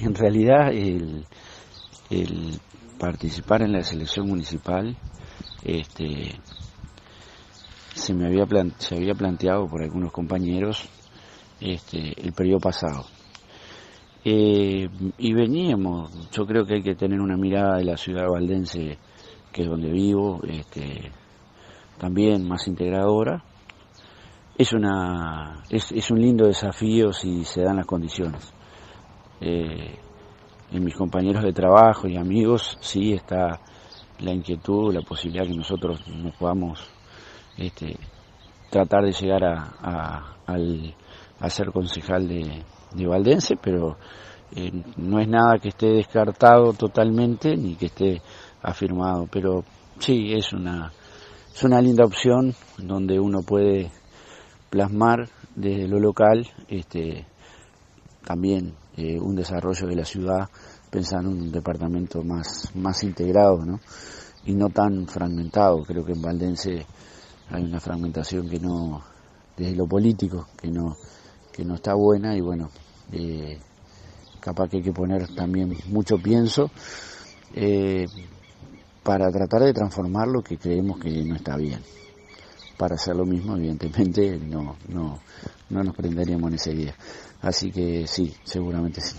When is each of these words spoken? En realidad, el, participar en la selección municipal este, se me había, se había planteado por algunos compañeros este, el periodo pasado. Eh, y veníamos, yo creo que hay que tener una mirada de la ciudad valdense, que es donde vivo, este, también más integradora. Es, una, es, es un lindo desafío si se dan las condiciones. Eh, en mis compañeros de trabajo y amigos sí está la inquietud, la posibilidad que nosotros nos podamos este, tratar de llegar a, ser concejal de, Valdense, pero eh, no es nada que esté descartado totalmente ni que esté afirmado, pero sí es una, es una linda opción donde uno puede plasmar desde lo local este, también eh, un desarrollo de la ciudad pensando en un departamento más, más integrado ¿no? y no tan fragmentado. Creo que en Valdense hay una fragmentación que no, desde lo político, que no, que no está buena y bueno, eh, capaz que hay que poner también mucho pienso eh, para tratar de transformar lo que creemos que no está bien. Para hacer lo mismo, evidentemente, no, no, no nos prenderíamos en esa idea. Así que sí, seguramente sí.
En 0.00 0.14
realidad, 0.14 0.70
el, 0.72 1.26
participar 3.00 3.62
en 3.62 3.72
la 3.72 3.82
selección 3.82 4.28
municipal 4.28 4.96
este, 5.64 6.38
se 7.94 8.14
me 8.14 8.26
había, 8.26 8.46
se 8.78 8.94
había 8.94 9.14
planteado 9.14 9.66
por 9.66 9.82
algunos 9.82 10.12
compañeros 10.12 10.88
este, 11.60 12.14
el 12.16 12.32
periodo 12.32 12.60
pasado. 12.60 13.06
Eh, 14.24 14.88
y 15.18 15.34
veníamos, 15.34 16.30
yo 16.30 16.46
creo 16.46 16.64
que 16.64 16.74
hay 16.74 16.82
que 16.84 16.94
tener 16.94 17.20
una 17.20 17.36
mirada 17.36 17.78
de 17.78 17.84
la 17.84 17.96
ciudad 17.96 18.28
valdense, 18.30 18.98
que 19.50 19.62
es 19.62 19.68
donde 19.68 19.90
vivo, 19.90 20.40
este, 20.46 21.10
también 21.98 22.46
más 22.46 22.68
integradora. 22.68 23.42
Es, 24.56 24.72
una, 24.72 25.64
es, 25.68 25.90
es 25.90 26.08
un 26.12 26.20
lindo 26.20 26.46
desafío 26.46 27.12
si 27.12 27.44
se 27.44 27.62
dan 27.62 27.78
las 27.78 27.86
condiciones. 27.86 28.54
Eh, 29.40 29.98
en 30.70 30.84
mis 30.84 30.94
compañeros 30.94 31.42
de 31.42 31.52
trabajo 31.52 32.08
y 32.08 32.16
amigos 32.16 32.76
sí 32.80 33.12
está 33.12 33.60
la 34.20 34.32
inquietud, 34.32 34.92
la 34.92 35.02
posibilidad 35.02 35.46
que 35.46 35.56
nosotros 35.56 36.06
nos 36.08 36.34
podamos 36.36 36.90
este, 37.56 37.96
tratar 38.70 39.04
de 39.04 39.12
llegar 39.12 39.44
a, 39.44 40.34
ser 41.48 41.70
concejal 41.72 42.28
de, 42.28 43.06
Valdense, 43.06 43.56
pero 43.56 43.96
eh, 44.54 44.70
no 44.96 45.20
es 45.20 45.28
nada 45.28 45.58
que 45.58 45.68
esté 45.68 45.88
descartado 45.88 46.72
totalmente 46.72 47.56
ni 47.56 47.76
que 47.76 47.86
esté 47.86 48.22
afirmado, 48.62 49.26
pero 49.30 49.64
sí 49.98 50.32
es 50.32 50.52
una, 50.52 50.92
es 51.54 51.62
una 51.62 51.80
linda 51.80 52.04
opción 52.04 52.54
donde 52.78 53.18
uno 53.20 53.40
puede 53.42 53.90
plasmar 54.70 55.28
desde 55.54 55.88
lo 55.88 55.98
local 55.98 56.46
este, 56.68 57.26
también 58.24 58.74
eh, 58.98 59.16
un 59.16 59.36
desarrollo 59.36 59.86
de 59.86 59.94
la 59.94 60.04
ciudad 60.04 60.48
pensando 60.90 61.30
en 61.30 61.42
un 61.42 61.52
departamento 61.52 62.24
más, 62.24 62.74
más 62.74 63.04
integrado 63.04 63.64
¿no? 63.64 63.78
y 64.44 64.54
no 64.54 64.70
tan 64.70 65.06
fragmentado. 65.06 65.84
Creo 65.84 66.04
que 66.04 66.14
en 66.14 66.20
Valdense 66.20 66.84
hay 67.48 67.62
una 67.62 67.78
fragmentación 67.78 68.48
que 68.48 68.58
no, 68.58 69.00
desde 69.56 69.76
lo 69.76 69.86
político, 69.86 70.48
que 70.60 70.68
no, 70.68 70.96
que 71.52 71.64
no 71.64 71.76
está 71.76 71.94
buena 71.94 72.36
y 72.36 72.40
bueno, 72.40 72.70
eh, 73.12 73.60
capaz 74.40 74.68
que 74.68 74.78
hay 74.78 74.82
que 74.82 74.92
poner 74.92 75.32
también 75.32 75.76
mucho 75.90 76.18
pienso 76.18 76.68
eh, 77.54 78.04
para 79.04 79.30
tratar 79.30 79.62
de 79.62 79.74
transformar 79.74 80.26
lo 80.26 80.42
que 80.42 80.58
creemos 80.58 80.98
que 80.98 81.24
no 81.24 81.36
está 81.36 81.56
bien. 81.56 81.80
Para 82.76 82.96
hacer 82.96 83.14
lo 83.14 83.24
mismo, 83.24 83.56
evidentemente, 83.56 84.38
no, 84.38 84.76
no, 84.88 85.20
no 85.70 85.82
nos 85.82 85.94
prenderíamos 85.94 86.48
en 86.48 86.54
esa 86.54 86.70
idea. 86.70 86.94
Así 87.42 87.70
que 87.70 88.06
sí, 88.06 88.34
seguramente 88.44 89.00
sí. 89.00 89.18